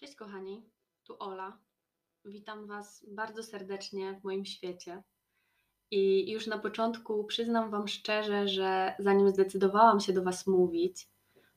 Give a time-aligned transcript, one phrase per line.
[0.00, 0.62] Cześć kochani,
[1.04, 1.58] tu Ola.
[2.24, 5.02] Witam Was bardzo serdecznie w moim świecie.
[5.90, 11.08] I już na początku przyznam Wam szczerze, że zanim zdecydowałam się do Was mówić,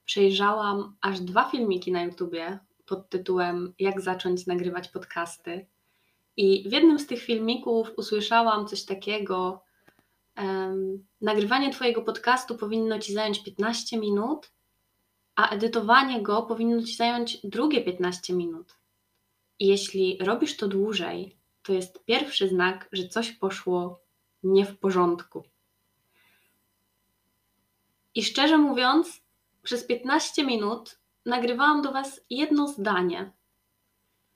[0.05, 5.65] przejrzałam aż dwa filmiki na YouTubie pod tytułem Jak zacząć nagrywać podcasty.
[6.37, 9.63] I w jednym z tych filmików usłyszałam coś takiego:
[11.21, 14.51] Nagrywanie Twojego podcastu powinno Ci zająć 15 minut,
[15.35, 18.77] a edytowanie go powinno Ci zająć drugie 15 minut.
[19.59, 23.99] I jeśli robisz to dłużej, to jest pierwszy znak, że coś poszło
[24.43, 25.43] nie w porządku.
[28.15, 29.21] I szczerze mówiąc,
[29.63, 33.31] przez 15 minut nagrywałam do Was jedno zdanie,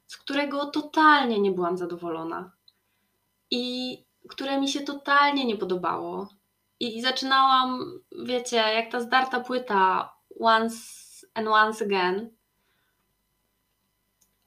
[0.07, 2.51] z którego totalnie nie byłam zadowolona
[3.51, 3.97] i
[4.29, 6.29] które mi się totalnie nie podobało.
[6.79, 12.29] I zaczynałam, wiecie, jak ta zdarta płyta once and once again.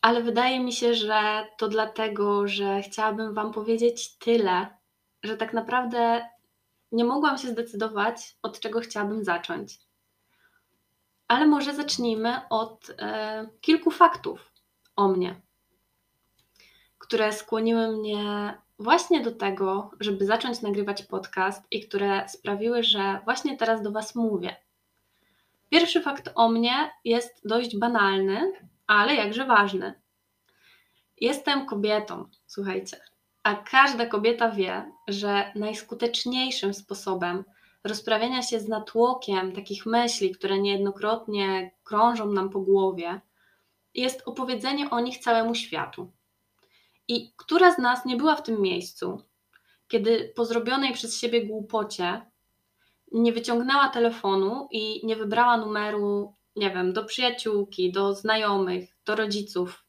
[0.00, 4.66] Ale wydaje mi się, że to dlatego, że chciałabym Wam powiedzieć tyle,
[5.22, 6.28] że tak naprawdę
[6.92, 9.78] nie mogłam się zdecydować, od czego chciałabym zacząć.
[11.28, 14.52] Ale może zacznijmy od e, kilku faktów
[14.96, 15.40] o mnie,
[16.98, 23.56] które skłoniły mnie właśnie do tego, żeby zacząć nagrywać podcast i które sprawiły, że właśnie
[23.56, 24.56] teraz do Was mówię.
[25.68, 28.52] Pierwszy fakt o mnie jest dość banalny,
[28.86, 30.00] ale jakże ważny.
[31.20, 33.00] Jestem kobietą, słuchajcie.
[33.42, 37.44] A każda kobieta wie, że najskuteczniejszym sposobem
[37.84, 43.20] rozprawiania się z natłokiem takich myśli, które niejednokrotnie krążą nam po głowie,
[43.94, 46.12] jest opowiedzenie o nich całemu światu.
[47.08, 49.22] I która z nas nie była w tym miejscu,
[49.88, 52.22] kiedy po zrobionej przez siebie głupocie
[53.12, 59.84] nie wyciągnęła telefonu i nie wybrała numeru, nie wiem, do przyjaciółki, do znajomych, do rodziców.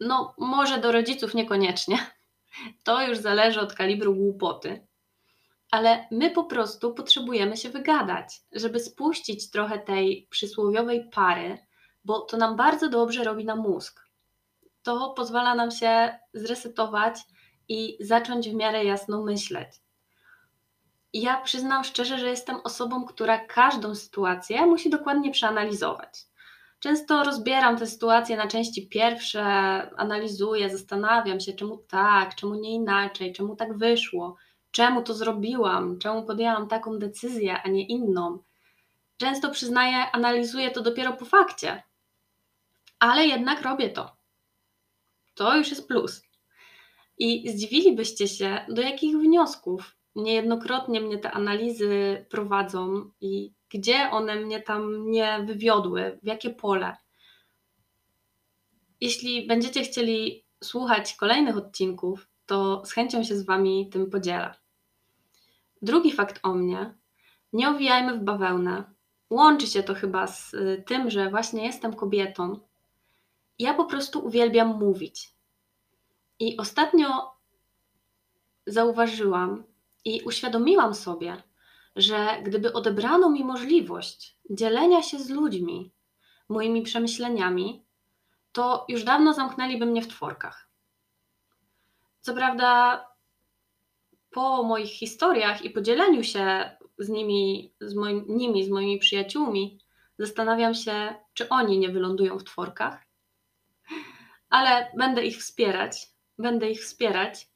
[0.00, 1.98] No, może do rodziców niekoniecznie.
[2.84, 4.86] To już zależy od kalibru głupoty.
[5.70, 11.58] Ale my po prostu potrzebujemy się wygadać, żeby spuścić trochę tej przysłowiowej pary,
[12.04, 14.08] bo to nam bardzo dobrze robi na mózg.
[14.82, 17.18] To pozwala nam się zresetować
[17.68, 19.82] i zacząć w miarę jasno myśleć
[21.12, 26.26] ja przyznam szczerze, że jestem osobą, która każdą sytuację musi dokładnie przeanalizować.
[26.78, 29.44] Często rozbieram te sytuacje na części pierwsze,
[29.96, 34.36] analizuję, zastanawiam się, czemu tak, czemu nie inaczej, czemu tak wyszło,
[34.70, 38.38] czemu to zrobiłam, czemu podjęłam taką decyzję, a nie inną.
[39.16, 41.82] Często przyznaję, analizuję to dopiero po fakcie,
[42.98, 44.16] ale jednak robię to.
[45.34, 46.22] To już jest plus.
[47.18, 54.62] I zdziwilibyście się, do jakich wniosków niejednokrotnie mnie te analizy prowadzą i gdzie one mnie
[54.62, 56.96] tam nie wywiodły, w jakie pole.
[59.00, 64.54] Jeśli będziecie chcieli słuchać kolejnych odcinków, to z chęcią się z Wami tym podzielę.
[65.82, 66.94] Drugi fakt o mnie.
[67.52, 68.84] Nie owijajmy w bawełnę.
[69.30, 72.60] Łączy się to chyba z y, tym, że właśnie jestem kobietą.
[73.58, 75.34] Ja po prostu uwielbiam mówić.
[76.38, 77.32] I ostatnio
[78.66, 79.64] zauważyłam,
[80.04, 81.42] i uświadomiłam sobie,
[81.96, 85.92] że gdyby odebrano mi możliwość dzielenia się z ludźmi
[86.48, 87.84] moimi przemyśleniami,
[88.52, 90.68] to już dawno zamknęliby mnie w tworkach.
[92.20, 93.06] Co prawda,
[94.30, 99.78] po moich historiach i podzieleniu się z nimi, z moim, nimi, z moimi przyjaciółmi,
[100.18, 103.02] zastanawiam się, czy oni nie wylądują w tworkach.
[104.50, 106.08] Ale będę ich wspierać,
[106.38, 107.51] będę ich wspierać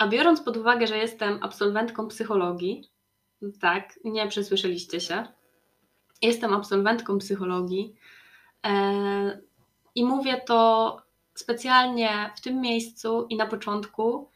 [0.00, 2.90] a biorąc pod uwagę, że jestem absolwentką psychologii,
[3.60, 5.26] tak, nie przesłyszeliście się,
[6.22, 7.94] jestem absolwentką psychologii
[8.66, 9.40] e,
[9.94, 11.02] i mówię to
[11.34, 14.30] specjalnie w tym miejscu i na początku,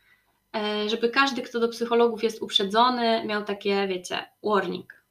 [0.57, 5.05] e, żeby każdy, kto do psychologów jest uprzedzony, miał takie, wiecie, warning.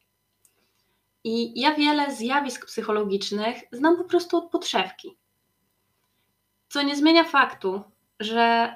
[1.23, 5.17] I ja wiele zjawisk psychologicznych znam po prostu od podszewki.
[6.69, 7.83] Co nie zmienia faktu,
[8.19, 8.75] że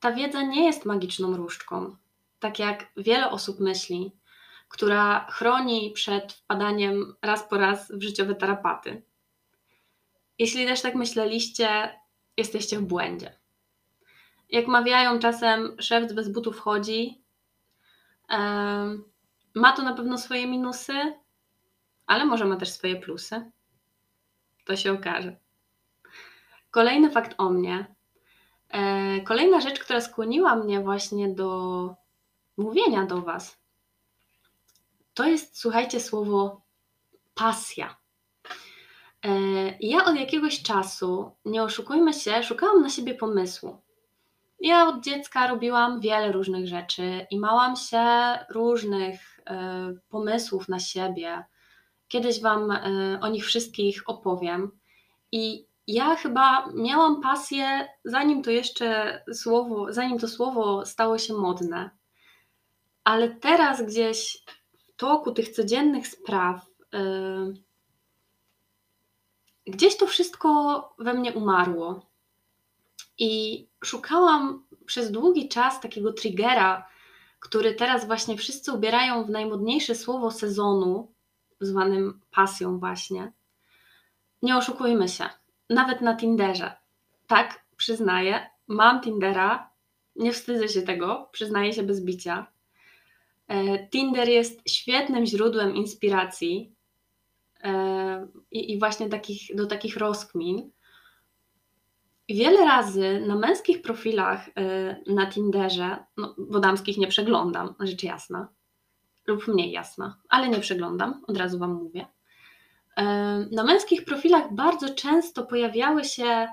[0.00, 1.96] ta wiedza nie jest magiczną różdżką,
[2.38, 4.12] tak jak wiele osób myśli,
[4.68, 9.02] która chroni przed wpadaniem raz po raz w życiowe tarapaty.
[10.38, 12.00] Jeśli też tak myśleliście,
[12.36, 13.38] jesteście w błędzie.
[14.48, 17.22] Jak mawiają czasem, szewc bez butów chodzi.
[19.54, 20.92] ma to na pewno swoje minusy,
[22.06, 23.50] ale może ma też swoje plusy.
[24.64, 25.36] To się okaże.
[26.70, 27.95] Kolejny fakt o mnie
[29.24, 31.94] kolejna rzecz, która skłoniła mnie właśnie do
[32.56, 33.58] mówienia do Was,
[35.14, 36.60] to jest, słuchajcie, słowo
[37.34, 37.96] pasja.
[39.24, 39.30] E,
[39.80, 43.80] ja od jakiegoś czasu, nie oszukujmy się, szukałam na siebie pomysłu.
[44.60, 48.04] Ja od dziecka robiłam wiele różnych rzeczy i małam się
[48.50, 51.44] różnych e, pomysłów na siebie.
[52.08, 54.70] Kiedyś Wam e, o nich wszystkich opowiem.
[55.32, 61.90] I ja chyba miałam pasję, zanim to jeszcze słowo, zanim to słowo stało się modne.
[63.04, 64.44] Ale teraz gdzieś
[64.78, 67.54] w toku tych codziennych spraw, yy,
[69.66, 72.06] gdzieś to wszystko we mnie umarło.
[73.18, 76.88] I szukałam przez długi czas takiego triggera,
[77.40, 81.12] który teraz właśnie wszyscy ubierają w najmodniejsze słowo sezonu,
[81.60, 83.32] zwanym pasją, właśnie.
[84.42, 85.28] Nie oszukujmy się,
[85.70, 86.72] nawet na Tinderze.
[87.26, 89.70] Tak, przyznaję, mam Tindera,
[90.16, 92.46] nie wstydzę się tego, przyznaję się bez bicia.
[93.48, 96.74] E, Tinder jest świetnym źródłem inspiracji
[97.64, 100.70] e, i właśnie takich, do takich rozkmin.
[102.28, 108.48] Wiele razy na męskich profilach e, na Tinderze, no, bo damskich nie przeglądam, rzecz jasna,
[109.26, 112.06] lub mniej jasna, ale nie przeglądam, od razu Wam mówię.
[113.52, 116.48] Na męskich profilach bardzo często pojawiały się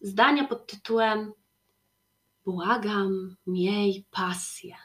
[0.00, 1.32] zdania pod tytułem
[2.44, 4.76] Błagam, miej pasję.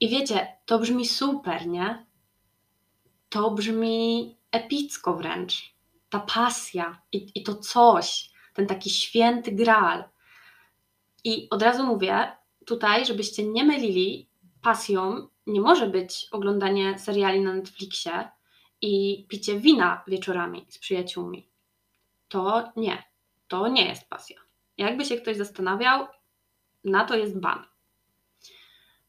[0.00, 2.06] I wiecie, to brzmi super, nie?
[3.28, 5.74] To brzmi epicko wręcz.
[6.10, 10.04] Ta pasja i, i to coś, ten taki święty graal.
[11.24, 12.36] I od razu mówię
[12.66, 14.28] tutaj, żebyście nie mylili,
[14.62, 18.28] pasją nie może być oglądanie seriali na Netflixie
[18.82, 21.48] i picie wina wieczorami z przyjaciółmi.
[22.28, 23.02] To nie,
[23.48, 24.40] to nie jest pasja.
[24.76, 26.06] Jakby się ktoś zastanawiał,
[26.84, 27.64] na to jest ban.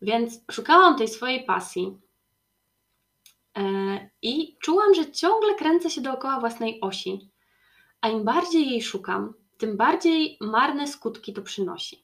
[0.01, 1.97] Więc szukałam tej swojej pasji
[3.57, 3.61] e,
[4.21, 7.29] i czułam, że ciągle kręcę się dookoła własnej osi.
[8.01, 12.03] A im bardziej jej szukam, tym bardziej marne skutki to przynosi.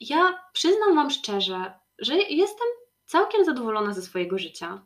[0.00, 2.68] Ja przyznam Wam szczerze, że jestem
[3.04, 4.82] całkiem zadowolona ze swojego życia.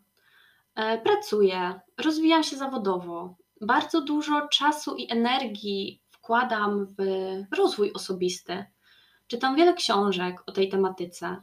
[0.74, 6.96] E, pracuję, rozwijam się zawodowo, bardzo dużo czasu i energii wkładam w
[7.56, 8.64] rozwój osobisty.
[9.26, 11.36] Czytam wiele książek o tej tematyce,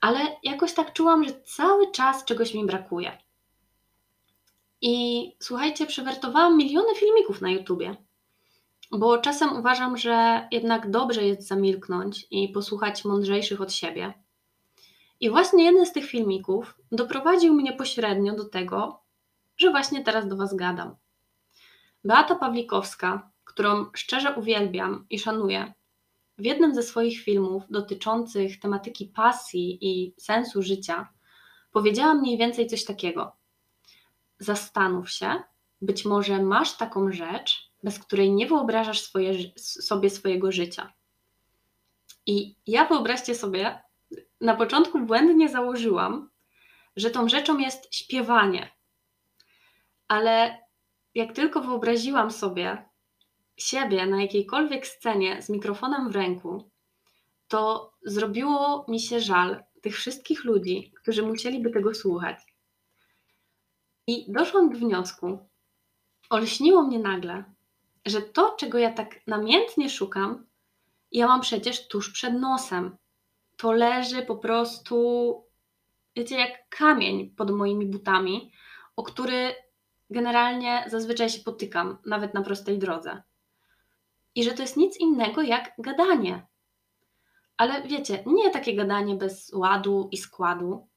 [0.00, 3.18] ale jakoś tak czułam, że cały czas czegoś mi brakuje.
[4.80, 7.96] I słuchajcie, przewertowałam miliony filmików na YouTubie,
[8.90, 14.14] bo czasem uważam, że jednak dobrze jest zamilknąć i posłuchać mądrzejszych od siebie
[15.20, 19.00] i właśnie jeden z tych filmików doprowadził mnie pośrednio do tego,
[19.56, 20.96] że właśnie teraz do Was gadam.
[22.04, 25.72] Beata Pawlikowska, którą szczerze uwielbiam i szanuję,
[26.38, 31.08] w jednym ze swoich filmów dotyczących tematyki pasji i sensu życia
[31.72, 33.36] powiedziała mniej więcej coś takiego.
[34.38, 35.42] Zastanów się,
[35.82, 40.92] być może masz taką rzecz, bez której nie wyobrażasz swoje, sobie swojego życia.
[42.26, 43.82] I ja wyobraźcie sobie,
[44.40, 46.30] na początku błędnie założyłam,
[46.96, 48.70] że tą rzeczą jest śpiewanie.
[50.08, 50.58] Ale
[51.14, 52.88] jak tylko wyobraziłam sobie
[53.56, 56.70] siebie na jakiejkolwiek scenie z mikrofonem w ręku,
[57.48, 62.38] to zrobiło mi się żal tych wszystkich ludzi, którzy musieliby tego słuchać.
[64.06, 65.38] I doszłam do wniosku,
[66.30, 67.44] olśniło mnie nagle,
[68.06, 70.46] że to, czego ja tak namiętnie szukam,
[71.12, 72.96] ja mam przecież tuż przed nosem
[73.56, 75.44] to leży po prostu,
[76.16, 78.52] wiecie, jak kamień pod moimi butami,
[78.96, 79.54] o który
[80.10, 83.22] generalnie zazwyczaj się potykam, nawet na prostej drodze.
[84.34, 86.46] I że to jest nic innego jak gadanie.
[87.56, 90.88] Ale wiecie, nie takie gadanie bez ładu i składu.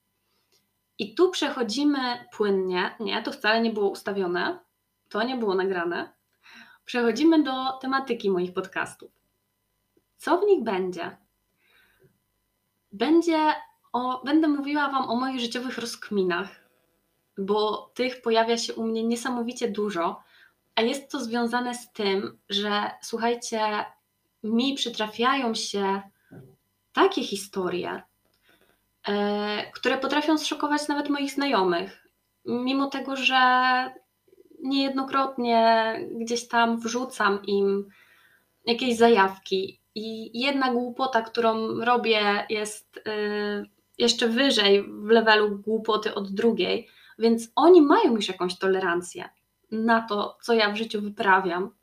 [0.97, 4.59] I tu przechodzimy płynnie, nie, to wcale nie było ustawione,
[5.09, 6.13] to nie było nagrane.
[6.85, 9.11] Przechodzimy do tematyki moich podcastów.
[10.17, 11.17] Co w nich będzie?
[12.91, 13.53] Będzie
[13.93, 16.69] o, będę mówiła Wam o moich życiowych rozkminach,
[17.37, 20.23] bo tych pojawia się u mnie niesamowicie dużo,
[20.75, 23.85] a jest to związane z tym, że słuchajcie,
[24.43, 26.01] mi przytrafiają się
[26.93, 28.03] takie historie,
[29.07, 32.07] e, które potrafią zszokować nawet moich znajomych,
[32.45, 33.39] mimo tego, że
[34.63, 37.89] niejednokrotnie gdzieś tam wrzucam im
[38.65, 43.01] jakieś zajawki i jedna głupota, którą robię, jest y,
[43.97, 46.87] jeszcze wyżej w levelu głupoty od drugiej,
[47.19, 49.29] więc oni mają już jakąś tolerancję
[49.71, 51.75] na to, co ja w życiu wyprawiam,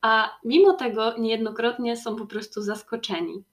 [0.00, 3.44] a mimo tego niejednokrotnie są po prostu zaskoczeni.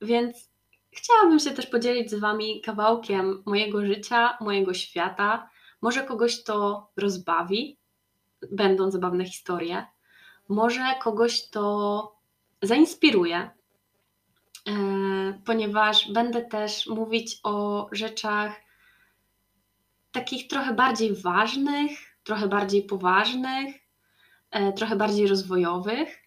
[0.00, 0.50] Więc
[0.90, 5.48] chciałabym się też podzielić z Wami kawałkiem mojego życia, mojego świata,
[5.82, 7.78] Może kogoś to rozbawi,
[8.50, 9.86] będą zabawne historie.
[10.48, 12.16] Może kogoś to
[12.62, 13.50] zainspiruje,
[14.68, 14.72] e,
[15.44, 18.52] ponieważ będę też mówić o rzeczach
[20.12, 21.90] takich trochę bardziej ważnych,
[22.24, 23.76] trochę bardziej poważnych,
[24.50, 26.22] e, trochę bardziej rozwojowych.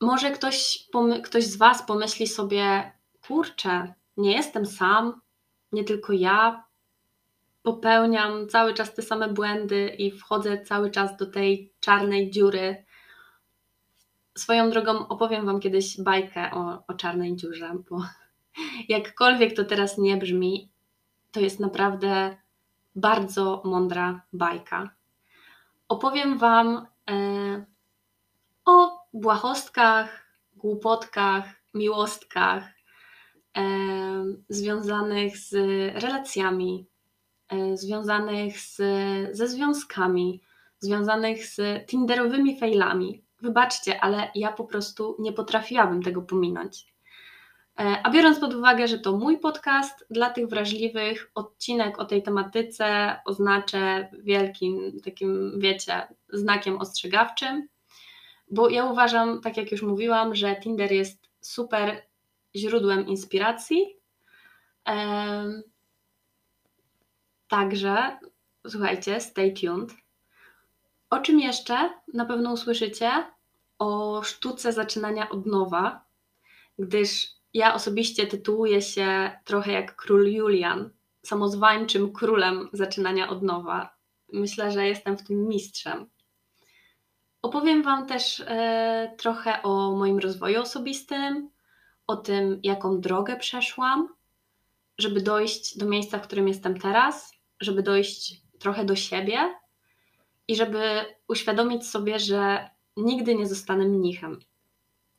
[0.00, 0.88] Może ktoś,
[1.24, 2.92] ktoś z Was pomyśli sobie,
[3.26, 5.20] kurczę, nie jestem sam,
[5.72, 6.64] nie tylko ja
[7.62, 12.84] popełniam cały czas te same błędy i wchodzę cały czas do tej czarnej dziury.
[14.38, 18.02] Swoją drogą opowiem Wam kiedyś bajkę o, o czarnej dziurze, bo
[18.88, 20.70] jakkolwiek to teraz nie brzmi,
[21.32, 22.36] to jest naprawdę
[22.94, 24.90] bardzo mądra bajka.
[25.88, 27.64] Opowiem Wam e,
[28.64, 32.64] o błahostkach, głupotkach, miłostkach
[33.56, 33.62] e,
[34.48, 35.52] związanych z
[36.02, 36.86] relacjami,
[37.48, 38.76] e, związanych z,
[39.36, 40.42] ze związkami,
[40.78, 43.24] związanych z tinderowymi failami.
[43.42, 46.86] Wybaczcie, ale ja po prostu nie potrafiłabym tego pominąć.
[47.78, 52.22] E, a biorąc pod uwagę, że to mój podcast, dla tych wrażliwych odcinek o tej
[52.22, 57.68] tematyce oznaczę wielkim takim, wiecie, znakiem ostrzegawczym,
[58.50, 62.02] bo ja uważam, tak jak już mówiłam, że Tinder jest super
[62.56, 63.96] źródłem inspiracji.
[67.48, 68.18] Także
[68.68, 70.01] słuchajcie, stay tuned.
[71.12, 73.10] O czym jeszcze na pewno usłyszycie?
[73.78, 76.04] O sztuce zaczynania od nowa,
[76.78, 80.90] gdyż ja osobiście tytułuję się trochę jak król Julian,
[81.22, 83.94] samozwańczym królem zaczynania od nowa.
[84.32, 86.06] Myślę, że jestem w tym mistrzem.
[87.42, 91.50] Opowiem Wam też e, trochę o moim rozwoju osobistym,
[92.06, 94.08] o tym, jaką drogę przeszłam,
[94.98, 99.61] żeby dojść do miejsca, w którym jestem teraz, żeby dojść trochę do siebie
[100.48, 104.40] i żeby uświadomić sobie, że nigdy nie zostanę mnichem.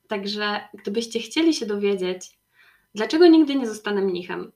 [0.08, 2.38] Także gdybyście chcieli się dowiedzieć,
[2.94, 4.52] dlaczego nigdy nie zostanę mnichem,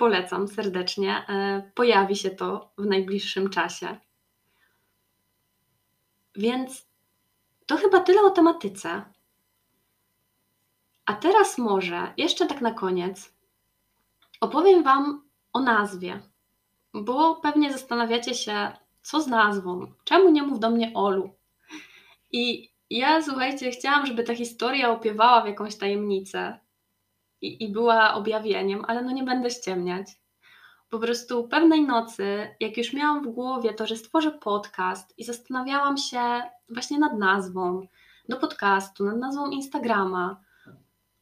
[0.00, 1.26] polecam serdecznie.
[1.28, 3.96] E, pojawi się to w najbliższym czasie.
[6.36, 6.86] Więc
[7.66, 9.02] to chyba tyle o tematyce.
[11.06, 13.34] A teraz może, jeszcze tak na koniec,
[14.40, 15.22] opowiem Wam
[15.52, 16.20] o nazwie,
[16.94, 21.30] bo pewnie zastanawiacie się, co z nazwą, czemu nie mów do mnie Olu.
[22.32, 26.58] I ja, słuchajcie, chciałam, żeby ta historia opiewała w jakąś tajemnicę
[27.40, 30.06] i, i była objawieniem, ale no nie będę ściemniać.
[30.88, 35.96] Po prostu pewnej nocy, jak już miałam w głowie to, że stworzę podcast i zastanawiałam
[35.96, 37.86] się właśnie nad nazwą
[38.28, 40.40] do podcastu, nad nazwą Instagrama,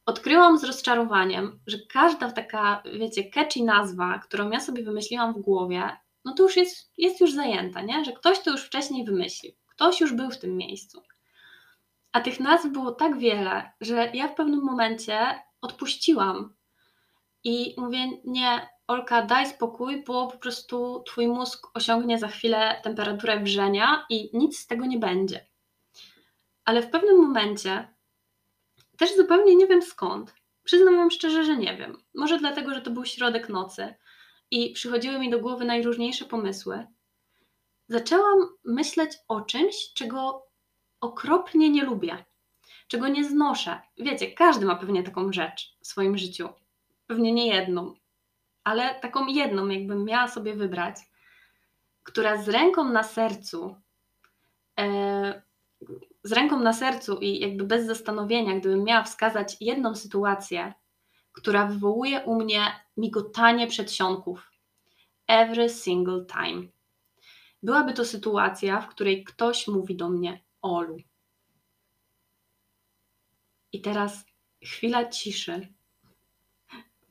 [0.05, 5.83] odkryłam z rozczarowaniem, że każda taka, wiecie, catchy nazwa, którą ja sobie wymyśliłam w głowie,
[6.25, 8.05] no to już jest, jest już zajęta, nie?
[8.05, 11.01] Że ktoś to już wcześniej wymyślił, ktoś już był w tym miejscu.
[12.11, 15.17] A tych nazw było tak wiele, że ja w pewnym momencie
[15.61, 16.55] odpuściłam
[17.43, 23.39] i mówię, nie, Olka, daj spokój, bo po prostu twój mózg osiągnie za chwilę temperaturę
[23.39, 25.47] wrzenia i nic z tego nie będzie.
[26.65, 27.93] Ale w pewnym momencie,
[28.97, 30.33] też zupełnie nie wiem skąd,
[30.63, 31.97] przyznam wam szczerze, że nie wiem.
[32.15, 33.95] Może dlatego, że to był środek nocy
[34.51, 36.87] i przychodziły mi do głowy najróżniejsze pomysły.
[37.87, 40.47] Zaczęłam myśleć o czymś, czego
[41.01, 42.25] okropnie nie lubię,
[42.87, 43.81] czego nie znoszę.
[43.97, 46.49] Wiecie, każdy ma pewnie taką rzecz w swoim życiu.
[47.07, 47.93] Pewnie nie jedną,
[48.63, 50.95] ale taką jedną, jakbym miała sobie wybrać,
[52.03, 53.75] która z ręką na sercu,
[54.79, 55.41] e,
[56.23, 60.73] z ręką na sercu i jakby bez zastanowienia, gdybym miała wskazać jedną sytuację,
[61.39, 64.51] która wywołuje u mnie migotanie przedsionków.
[65.27, 66.67] Every single time.
[67.63, 70.97] Byłaby to sytuacja, w której ktoś mówi do mnie Olu.
[73.71, 74.25] I teraz
[74.63, 75.67] chwila ciszy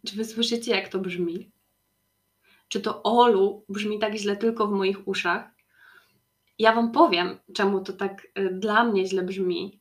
[0.06, 1.50] czy wy słyszycie, jak to brzmi?
[2.68, 5.50] Czy to Olu brzmi tak źle tylko w moich uszach?
[6.58, 9.80] Ja wam powiem, czemu to tak y, dla mnie źle brzmi.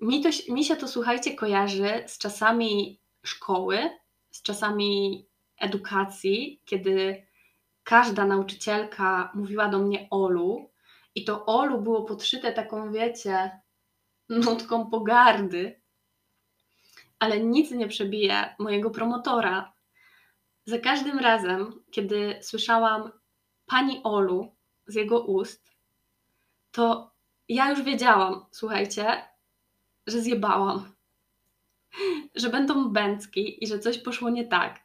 [0.00, 3.90] Mi, to, mi się to, słuchajcie, kojarzy z czasami szkoły,
[4.30, 5.26] z czasami
[5.58, 7.26] edukacji, kiedy
[7.82, 10.70] każda nauczycielka mówiła do mnie Olu,
[11.14, 13.60] i to Olu było podszyte taką, wiecie,
[14.28, 15.80] nutką pogardy,
[17.18, 19.72] ale nic nie przebije mojego promotora.
[20.64, 23.10] Za każdym razem, kiedy słyszałam
[23.66, 25.70] pani Olu z jego ust,
[26.70, 27.14] to
[27.48, 29.35] ja już wiedziałam, słuchajcie,
[30.06, 30.92] że zjebałam.
[32.34, 34.80] Że będą bęcki i że coś poszło nie tak.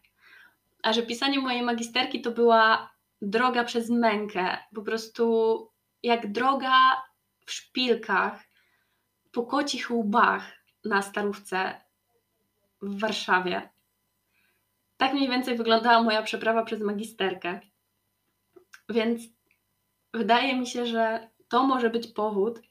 [0.84, 5.68] a że pisanie mojej magisterki to była droga przez mękę, po prostu
[6.04, 7.04] jak droga
[7.46, 8.44] w szpilkach
[9.32, 10.54] po kocich łbach
[10.86, 11.82] na starówce
[12.82, 13.70] w Warszawie.
[14.98, 17.60] Tak mniej więcej wyglądała moja przeprawa przez magisterkę.
[18.90, 19.22] Więc
[20.14, 22.62] wydaje mi się, że to może być powód,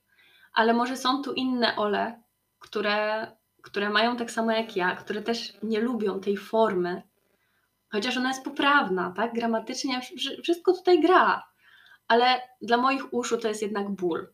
[0.52, 2.22] ale może są tu inne ole,
[2.60, 3.26] które,
[3.62, 7.02] które mają tak samo jak ja, które też nie lubią tej formy,
[7.88, 9.34] chociaż ona jest poprawna, tak?
[9.34, 10.00] Gramatycznie
[10.42, 11.48] wszystko tutaj gra,
[12.08, 14.28] ale dla moich uszu to jest jednak ból.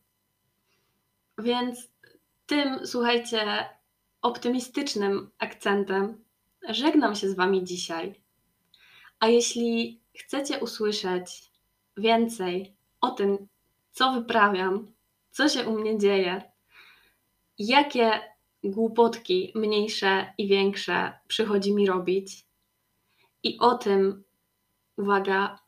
[1.39, 1.89] Więc
[2.47, 3.69] tym, słuchajcie,
[4.23, 6.25] optymistycznym akcentem
[6.69, 8.21] żegnam się z Wami dzisiaj.
[9.21, 11.51] A jeśli chcecie usłyszeć
[11.97, 13.49] więcej o tym,
[13.93, 14.93] co wyprawiam,
[15.31, 16.43] co się u mnie dzieje,
[17.59, 18.21] jakie
[18.65, 22.47] głupotki mniejsze i większe przychodzi mi robić,
[23.47, 24.25] i o tym,
[24.97, 25.59] uwaga,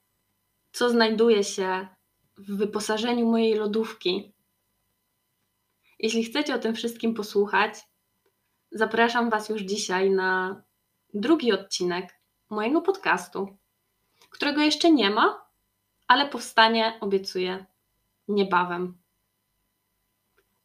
[0.72, 1.88] co znajduje się
[2.38, 4.32] w wyposażeniu mojej lodówki.
[5.98, 7.74] Jeśli chcecie o tym wszystkim posłuchać,
[8.72, 10.62] zapraszam Was już dzisiaj na
[11.14, 13.58] drugi odcinek mojego podcastu,
[14.30, 15.46] którego jeszcze nie ma,
[16.08, 17.66] ale powstanie, obiecuję,
[18.28, 18.98] niebawem.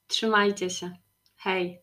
[0.08, 1.03] Trzymajcie się.
[1.44, 1.83] hey,